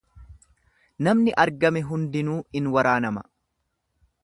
[1.07, 3.27] Namni argame hundinuu in waraanama.